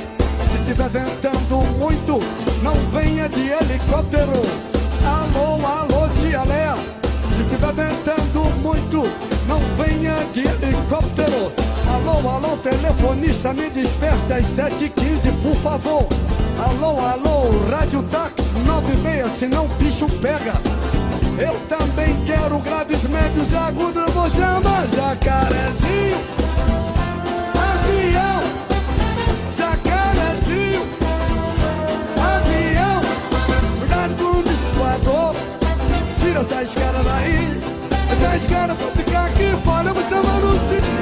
se 0.52 0.58
tiver 0.66 0.90
ventando 0.90 1.58
muito, 1.78 2.20
não 2.62 2.76
venha 2.92 3.28
de 3.30 3.50
helicóptero. 3.50 4.42
Alô, 5.06 5.66
alô, 5.66 6.10
tia 6.22 6.44
Léa, 6.44 6.76
se 7.36 7.44
tiver 7.46 7.74
ventando 7.74 8.44
muito, 8.62 9.10
não 9.48 9.60
venha 9.78 10.16
de 10.32 10.42
helicóptero. 10.42 11.63
Alô, 12.06 12.30
alô, 12.30 12.58
telefonista, 12.58 13.54
me 13.54 13.70
desperte 13.70 14.34
às 14.34 14.44
7h15, 14.44 15.42
por 15.42 15.56
favor. 15.56 16.06
Alô, 16.60 17.00
alô, 17.00 17.66
rádio 17.72 18.04
táxi 18.04 18.36
96, 18.66 19.32
senão 19.40 19.66
o 19.66 19.70
bicho 19.76 20.06
pega. 20.22 20.54
Eu 21.40 21.58
também 21.70 22.14
quero 22.26 22.60
graves, 22.60 23.04
médios 23.04 23.50
e 23.52 23.56
agudos, 23.56 24.14
vou 24.14 24.30
chamar 24.32 24.86
jacarezinho. 24.90 26.18
Avião, 27.72 28.44
jacarezinho. 29.58 30.82
Avião, 32.20 33.02
cuidado 33.80 34.16
com 34.18 34.40
o 34.40 34.44
discoador. 34.44 35.36
Tira 36.22 36.42
essa 36.42 36.64
escada 36.64 37.02
daí. 37.02 37.62
Essa 38.12 38.38
escada 38.38 38.76
pra 38.76 38.88
ficar 38.92 39.26
aqui 39.28 39.56
fora, 39.64 39.88
eu 39.88 39.94
vou 39.94 40.04
chamar 40.10 40.44
o 40.44 40.93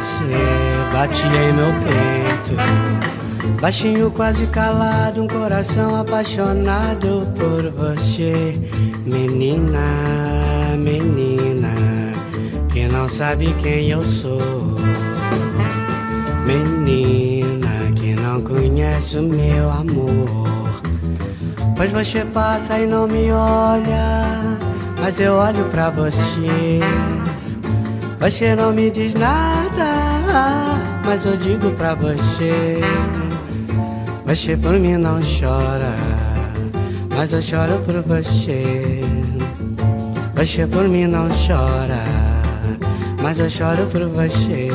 você, 0.00 0.92
bati 0.92 1.26
em 1.26 1.52
meu 1.52 1.72
peito. 1.80 3.60
Baixinho, 3.60 4.10
quase 4.10 4.46
calado, 4.46 5.22
um 5.22 5.28
coração 5.28 6.00
apaixonado 6.00 7.28
por 7.36 7.70
você. 7.70 8.58
Menina, 9.04 10.76
menina, 10.78 11.74
que 12.70 12.86
não 12.86 13.08
sabe 13.08 13.54
quem 13.62 13.90
eu 13.90 14.02
sou. 14.02 14.40
Menina, 16.46 17.90
que 17.94 18.14
não 18.14 18.40
conhece 18.40 19.18
o 19.18 19.22
meu 19.22 19.70
amor. 19.70 20.80
Pois 21.76 21.92
você 21.92 22.24
passa 22.24 22.78
e 22.78 22.86
não 22.86 23.06
me 23.06 23.30
olha, 23.30 24.58
mas 25.00 25.20
eu 25.20 25.34
olho 25.34 25.64
pra 25.66 25.90
você. 25.90 26.80
Você 28.20 28.54
não 28.54 28.70
me 28.70 28.90
diz 28.90 29.14
nada, 29.14 29.69
mas 31.04 31.26
eu 31.26 31.36
digo 31.36 31.70
pra 31.72 31.94
você. 31.94 32.78
Você 34.26 34.56
por 34.56 34.72
mim 34.78 34.96
não 34.96 35.20
chora, 35.20 35.94
mas 37.16 37.32
eu 37.32 37.42
choro 37.42 37.78
por 37.84 38.00
você. 38.02 39.00
Você 40.36 40.66
por 40.66 40.88
mim 40.88 41.06
não 41.06 41.28
chora, 41.28 42.02
mas 43.20 43.38
eu 43.38 43.50
choro 43.50 43.86
por 43.86 44.08
você. 44.08 44.70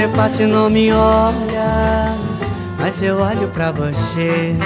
Você 0.00 0.08
passa 0.16 0.42
e 0.44 0.46
não 0.46 0.70
me 0.70 0.90
olha, 0.90 2.14
mas 2.78 3.02
eu 3.02 3.18
olho 3.18 3.48
pra 3.48 3.70
você. 3.70 4.56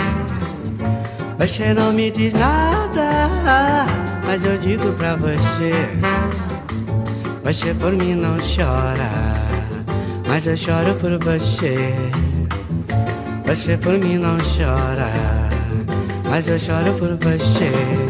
Você 1.36 1.74
não 1.74 1.92
me 1.92 2.08
diz 2.08 2.32
nada, 2.34 3.84
mas 4.24 4.44
eu 4.44 4.56
digo 4.58 4.92
pra 4.92 5.16
você. 5.16 5.72
Você 7.42 7.74
por 7.74 7.92
mim 7.92 8.14
não 8.14 8.36
chora, 8.36 9.10
mas 10.28 10.46
eu 10.46 10.56
choro 10.56 10.94
por 11.00 11.18
você. 11.18 11.92
Você 13.44 13.76
por 13.76 13.94
mim 13.94 14.16
não 14.16 14.38
chora, 14.38 15.10
mas 16.30 16.46
eu 16.46 16.58
choro 16.60 16.92
por 16.92 17.16
você. 17.16 18.03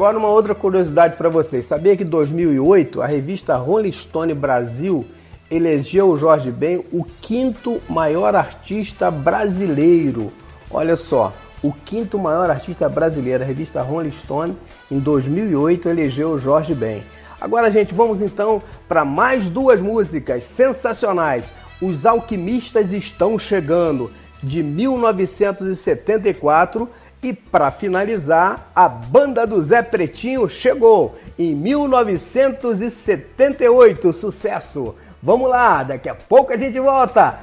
Agora 0.00 0.16
uma 0.16 0.28
outra 0.28 0.54
curiosidade 0.54 1.14
para 1.14 1.28
vocês. 1.28 1.66
Sabia 1.66 1.94
que 1.94 2.04
em 2.04 2.06
2008 2.06 3.02
a 3.02 3.06
revista 3.06 3.54
Rolling 3.56 3.92
Stone 3.92 4.32
Brasil 4.32 5.04
elegeu 5.50 6.08
o 6.08 6.16
Jorge 6.16 6.50
Ben 6.50 6.82
o 6.90 7.04
quinto 7.04 7.82
maior 7.86 8.34
artista 8.34 9.10
brasileiro. 9.10 10.32
Olha 10.70 10.96
só, 10.96 11.34
o 11.62 11.70
quinto 11.70 12.18
maior 12.18 12.48
artista 12.48 12.88
brasileiro, 12.88 13.44
a 13.44 13.46
revista 13.46 13.82
Rolling 13.82 14.08
Stone, 14.08 14.56
em 14.90 14.98
2008 14.98 15.90
elegeu 15.90 16.30
o 16.30 16.40
Jorge 16.40 16.74
Ben. 16.74 17.02
Agora, 17.38 17.70
gente, 17.70 17.92
vamos 17.92 18.22
então 18.22 18.62
para 18.88 19.04
mais 19.04 19.50
duas 19.50 19.82
músicas 19.82 20.46
sensacionais. 20.46 21.44
Os 21.78 22.06
Alquimistas 22.06 22.90
Estão 22.90 23.38
Chegando, 23.38 24.10
de 24.42 24.62
1974 24.62 26.88
e 27.22 27.32
para 27.32 27.70
finalizar, 27.70 28.70
a 28.74 28.88
banda 28.88 29.46
do 29.46 29.60
Zé 29.60 29.82
Pretinho 29.82 30.48
chegou 30.48 31.16
em 31.38 31.54
1978, 31.54 34.12
sucesso. 34.12 34.96
Vamos 35.22 35.50
lá, 35.50 35.82
daqui 35.82 36.08
a 36.08 36.14
pouco 36.14 36.50
a 36.52 36.56
gente 36.56 36.80
volta. 36.80 37.40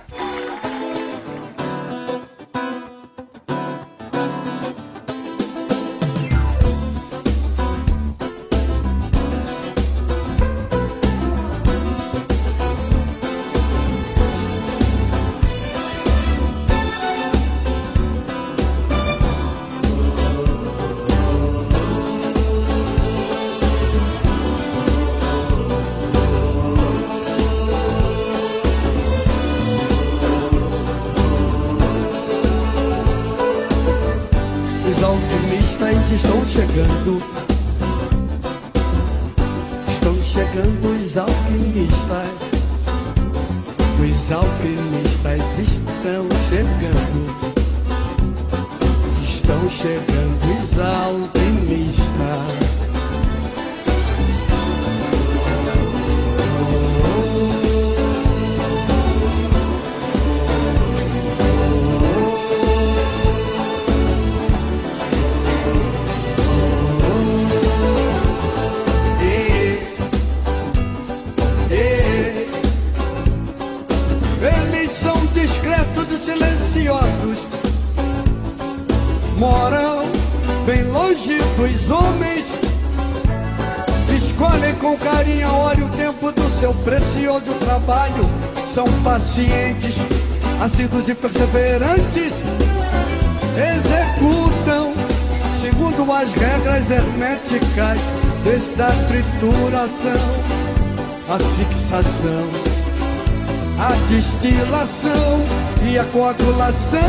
A 103.79 103.93
destilação 104.09 105.43
e 105.89 105.97
a 105.97 106.03
coagulação 106.03 106.99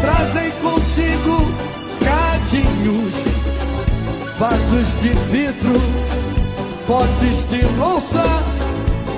trazem 0.00 0.50
consigo 0.60 1.48
cadinhos, 2.04 3.14
vasos 4.36 5.00
de 5.00 5.10
vidro, 5.30 5.80
potes 6.88 7.48
de 7.50 7.64
louça, 7.78 8.24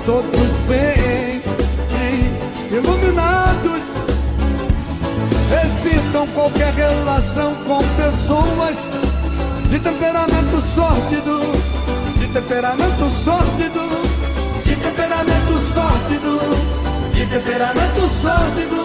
todos 0.05 0.51
bem 0.67 1.41
iluminados. 2.71 3.81
Evitam 5.63 6.27
qualquer 6.27 6.71
relação 6.73 7.55
com 7.65 7.79
pessoas 7.79 8.75
de 9.69 9.79
temperamento 9.79 10.61
sórdido 10.75 11.73
de 12.23 12.27
temperamento 12.27 12.92
temperamento 17.33 18.07
sórdido. 18.21 18.83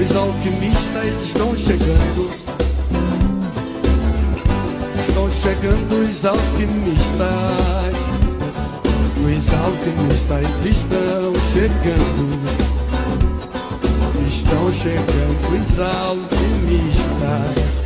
Os 0.00 0.16
alquimistas 0.16 1.22
estão 1.24 1.54
chegando. 1.54 2.30
Estão 5.08 5.30
chegando 5.30 6.10
os 6.10 6.24
alquimistas. 6.24 7.02
Os 9.20 9.54
alquimistas 9.54 10.64
estão 10.64 11.32
chegando. 11.52 12.71
Estão 14.52 14.70
chegando 14.70 15.62
os 15.62 15.78
alquimistas. 15.78 17.81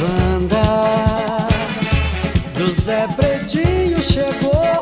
Banda 0.00 1.46
do 2.56 2.74
Zé 2.74 3.06
Pretinho 3.16 4.02
chegou. 4.02 4.79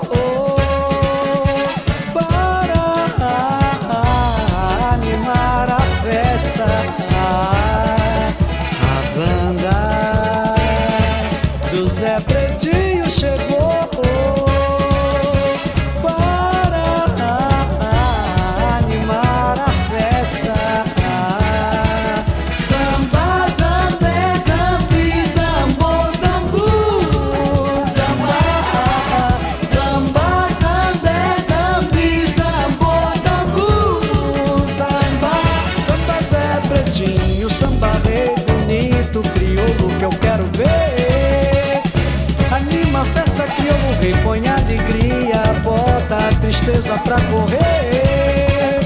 Tristeza 46.78 46.98
pra 46.98 47.20
correr. 47.22 48.80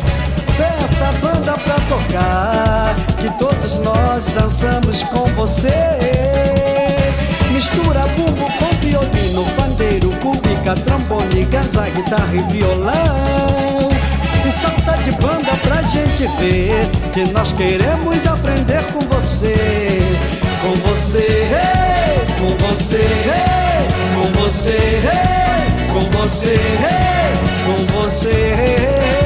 Peça 0.57 1.09
a 1.09 1.13
banda 1.13 1.53
pra 1.53 1.75
tocar, 1.89 2.97
que 3.21 3.39
todos 3.39 3.79
nós 3.79 4.27
dançamos 4.29 5.03
com 5.05 5.25
você. 5.35 5.73
Mistura 7.51 8.07
bumbo 8.17 8.47
com 8.59 8.71
violino, 8.81 9.45
pandeiro, 9.57 10.11
cúbica, 10.21 10.75
trombone, 10.85 11.45
gaza, 11.45 11.89
guitarra 11.91 12.35
e 12.35 12.53
violão. 12.53 13.89
E 14.47 14.51
salta 14.51 14.97
de 15.03 15.13
banda 15.13 15.53
pra 15.63 15.83
gente 15.83 16.27
ver 16.39 16.89
que 17.13 17.31
nós 17.33 17.53
queremos 17.53 18.27
aprender 18.27 18.83
com 18.93 19.01
você. 19.15 20.01
Com 20.63 20.75
você, 20.89 21.51
com 22.39 22.67
você, 22.67 23.09
com 24.15 24.41
você, 24.41 24.71
hey, 24.71 25.42
com 26.03 26.11
você, 26.11 26.57
com 27.67 28.01
você. 28.01 29.22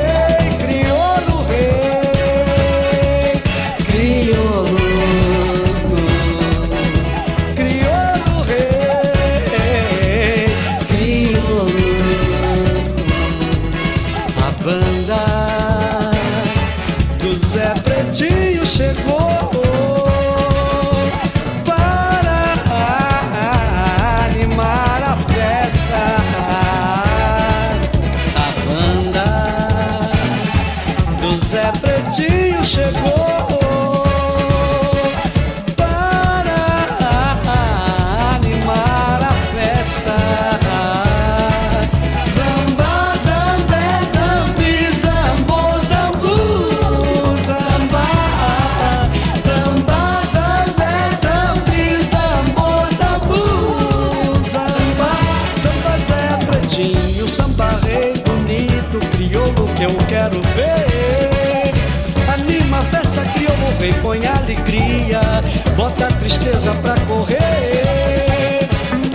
Bota 65.96 66.06
a 66.06 66.18
tristeza 66.18 66.72
pra 66.82 66.94
correr. 67.06 68.68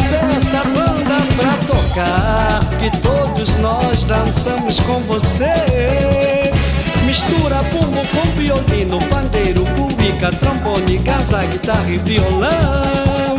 Peça 0.09 0.59
a 0.59 0.63
banda 0.63 1.15
pra 1.35 1.57
tocar, 1.67 2.69
que 2.79 2.89
todos 2.97 3.53
nós 3.55 4.03
dançamos 4.03 4.79
com 4.79 4.99
você. 5.01 6.51
Mistura 7.05 7.61
bumbo 7.63 8.01
com 8.07 8.31
violino, 8.35 8.99
pandeiro, 9.09 9.65
cubica, 9.75 10.31
trombone, 10.31 10.99
casa, 10.99 11.43
guitarra 11.45 11.89
e 11.89 11.97
violão. 11.99 13.35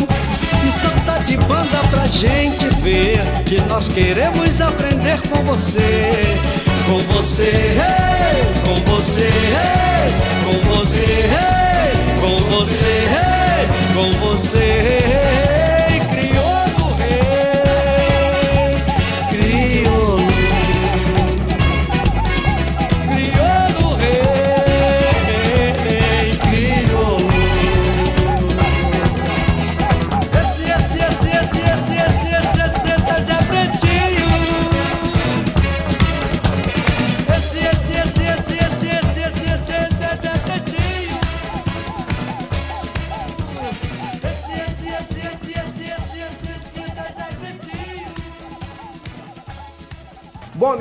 E 0.66 0.70
salta 0.70 1.22
de 1.24 1.36
banda 1.36 1.78
pra 1.90 2.06
gente 2.06 2.66
ver 2.80 3.20
que 3.44 3.60
nós 3.62 3.88
queremos 3.88 4.60
aprender 4.60 5.20
com 5.28 5.42
você. 5.44 6.38
Com 6.86 6.98
você, 7.14 7.42
hey, 7.42 8.62
com 8.64 8.92
você, 8.92 9.24
hey, 9.24 10.12
com 10.44 10.74
você, 10.74 11.02
hey, 11.02 11.61
com 12.22 12.36
você, 12.48 13.02
com 13.94 14.10
você. 14.20 15.51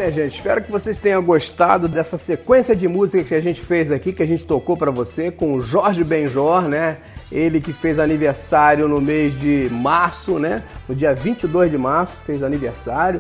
Minha 0.02 0.12
gente, 0.12 0.36
espero 0.36 0.64
que 0.64 0.72
vocês 0.72 0.98
tenham 0.98 1.22
gostado 1.22 1.88
dessa 1.88 2.18
sequência 2.18 2.76
de 2.76 2.88
música 2.88 3.24
que 3.24 3.36
a 3.36 3.40
gente 3.40 3.62
fez 3.62 3.92
aqui, 3.92 4.12
que 4.12 4.24
a 4.24 4.26
gente 4.26 4.44
tocou 4.44 4.76
pra 4.76 4.90
você 4.90 5.30
com 5.30 5.54
o 5.54 5.62
Jorge 5.62 6.04
Benjor, 6.04 6.68
né? 6.68 6.98
Ele 7.32 7.62
que 7.62 7.72
fez 7.72 8.00
aniversário 8.00 8.88
no 8.88 9.00
mês 9.00 9.40
de 9.40 9.70
março, 9.72 10.40
né? 10.40 10.64
No 10.90 10.96
dia 10.96 11.14
22 11.14 11.70
de 11.70 11.78
março, 11.78 12.18
fez 12.26 12.42
aniversário. 12.42 13.20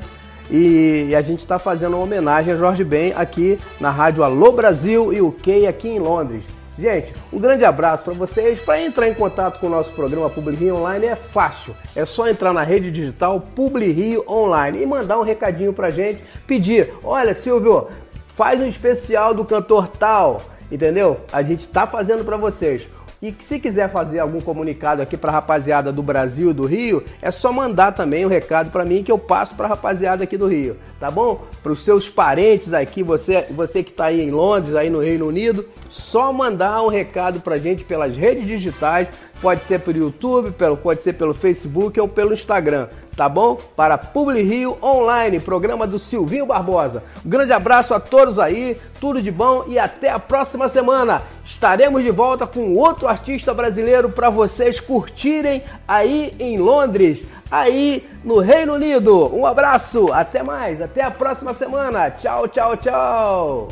E, 0.49 1.13
a 1.15 1.21
gente 1.21 1.39
está 1.39 1.59
fazendo 1.59 1.95
uma 1.95 2.03
homenagem 2.03 2.51
a 2.51 2.57
Jorge 2.57 2.83
Ben 2.83 3.13
aqui 3.15 3.59
na 3.79 3.91
rádio 3.91 4.23
Alô 4.23 4.51
Brasil 4.51 5.13
e 5.13 5.21
o 5.21 5.27
UK 5.27 5.67
aqui 5.67 5.87
em 5.87 5.99
Londres. 5.99 6.43
Gente, 6.81 7.13
um 7.31 7.37
grande 7.37 7.63
abraço 7.63 8.03
para 8.03 8.15
vocês. 8.15 8.59
Para 8.59 8.81
entrar 8.81 9.07
em 9.07 9.13
contato 9.13 9.59
com 9.59 9.67
o 9.67 9.69
nosso 9.69 9.93
programa 9.93 10.31
Publi 10.31 10.55
Rio 10.55 10.77
Online 10.77 11.05
é 11.05 11.15
fácil. 11.15 11.75
É 11.95 12.05
só 12.05 12.27
entrar 12.27 12.51
na 12.51 12.63
rede 12.63 12.89
digital 12.89 13.39
Publi 13.39 13.91
Rio 13.91 14.25
Online 14.27 14.81
e 14.81 14.85
mandar 14.87 15.19
um 15.19 15.23
recadinho 15.23 15.73
pra 15.73 15.91
gente, 15.91 16.23
pedir: 16.47 16.91
"Olha, 17.03 17.35
Silvio, 17.35 17.87
faz 18.35 18.63
um 18.63 18.67
especial 18.67 19.31
do 19.31 19.45
cantor 19.45 19.89
tal", 19.89 20.41
entendeu? 20.71 21.17
A 21.31 21.43
gente 21.43 21.69
tá 21.69 21.85
fazendo 21.85 22.25
para 22.25 22.35
vocês. 22.35 22.87
E 23.21 23.31
se 23.37 23.59
quiser 23.59 23.87
fazer 23.87 24.17
algum 24.17 24.41
comunicado 24.41 24.99
aqui 24.99 25.15
para 25.15 25.29
a 25.29 25.33
rapaziada 25.33 25.91
do 25.91 26.01
Brasil 26.01 26.55
do 26.55 26.65
Rio, 26.65 27.03
é 27.21 27.29
só 27.29 27.53
mandar 27.53 27.91
também 27.91 28.25
um 28.25 28.29
recado 28.29 28.71
para 28.71 28.83
mim 28.83 29.03
que 29.03 29.11
eu 29.11 29.19
passo 29.19 29.53
para 29.53 29.67
a 29.67 29.69
rapaziada 29.69 30.23
aqui 30.23 30.35
do 30.35 30.47
Rio, 30.47 30.75
tá 30.99 31.11
bom? 31.11 31.43
Para 31.61 31.71
os 31.71 31.85
seus 31.85 32.09
parentes 32.09 32.73
aqui, 32.73 33.03
você, 33.03 33.41
você 33.51 33.83
que 33.83 33.91
está 33.91 34.05
aí 34.05 34.21
em 34.21 34.31
Londres, 34.31 34.73
aí 34.73 34.89
no 34.89 34.99
Reino 34.99 35.27
Unido, 35.27 35.63
só 35.87 36.33
mandar 36.33 36.81
um 36.81 36.87
recado 36.87 37.41
para 37.41 37.59
gente 37.59 37.83
pelas 37.83 38.17
redes 38.17 38.47
digitais, 38.47 39.09
pode 39.39 39.63
ser 39.63 39.81
pelo 39.81 39.99
YouTube, 39.99 40.49
pelo, 40.53 40.75
pode 40.75 41.01
ser 41.01 41.13
pelo 41.13 41.35
Facebook 41.35 41.99
ou 41.99 42.07
pelo 42.07 42.33
Instagram, 42.33 42.87
tá 43.15 43.27
bom? 43.27 43.55
Para 43.75 43.97
Publi 43.97 44.43
Rio 44.43 44.77
Online, 44.81 45.39
programa 45.39 45.85
do 45.85 45.99
Silvinho 45.99 46.45
Barbosa. 46.45 47.03
Um 47.25 47.29
grande 47.29 47.53
abraço 47.53 47.93
a 47.93 47.99
todos 47.99 48.39
aí, 48.39 48.79
tudo 48.99 49.21
de 49.21 49.31
bom 49.31 49.65
e 49.67 49.77
até 49.77 50.09
a 50.09 50.19
próxima 50.19 50.67
semana. 50.69 51.21
Estaremos 51.43 52.03
de 52.03 52.11
volta 52.11 52.47
com 52.47 52.75
outro 52.75 53.07
artista 53.07 53.53
brasileiro 53.53 54.09
para 54.09 54.29
vocês 54.29 54.79
curtirem 54.79 55.63
aí 55.87 56.33
em 56.39 56.57
Londres, 56.57 57.25
aí 57.49 58.07
no 58.23 58.39
Reino 58.39 58.73
Unido. 58.73 59.33
Um 59.35 59.45
abraço, 59.45 60.11
até 60.11 60.41
mais, 60.43 60.81
até 60.81 61.03
a 61.03 61.11
próxima 61.11 61.53
semana. 61.53 62.09
Tchau, 62.11 62.47
tchau, 62.47 62.77
tchau. 62.77 63.67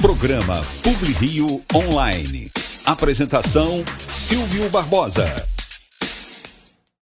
Programa 0.00 0.62
Publi 0.82 1.12
Rio 1.12 1.60
Online. 1.74 2.50
Apresentação 2.86 3.84
Silvio 4.08 4.68
Barbosa. 4.70 5.59